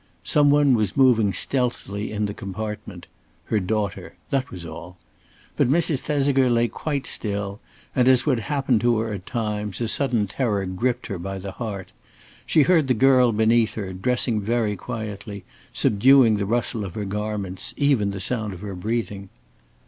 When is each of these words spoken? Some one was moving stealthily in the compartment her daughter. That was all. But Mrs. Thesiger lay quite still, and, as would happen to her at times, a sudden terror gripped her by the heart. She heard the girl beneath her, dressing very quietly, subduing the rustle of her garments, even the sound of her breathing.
Some 0.23 0.49
one 0.49 0.73
was 0.73 0.97
moving 0.97 1.31
stealthily 1.31 2.11
in 2.11 2.25
the 2.25 2.33
compartment 2.33 3.05
her 3.45 3.59
daughter. 3.59 4.15
That 4.31 4.49
was 4.49 4.65
all. 4.65 4.97
But 5.55 5.69
Mrs. 5.69 5.99
Thesiger 5.99 6.49
lay 6.49 6.67
quite 6.69 7.05
still, 7.05 7.59
and, 7.95 8.07
as 8.07 8.25
would 8.25 8.39
happen 8.39 8.79
to 8.79 8.97
her 8.97 9.13
at 9.13 9.27
times, 9.27 9.79
a 9.79 9.87
sudden 9.87 10.25
terror 10.25 10.65
gripped 10.65 11.05
her 11.05 11.19
by 11.19 11.37
the 11.37 11.51
heart. 11.51 11.91
She 12.47 12.63
heard 12.63 12.87
the 12.87 12.95
girl 12.95 13.31
beneath 13.31 13.75
her, 13.75 13.93
dressing 13.93 14.41
very 14.41 14.75
quietly, 14.75 15.43
subduing 15.71 16.37
the 16.37 16.47
rustle 16.47 16.83
of 16.83 16.95
her 16.95 17.05
garments, 17.05 17.75
even 17.77 18.09
the 18.09 18.19
sound 18.19 18.55
of 18.55 18.61
her 18.61 18.73
breathing. 18.73 19.29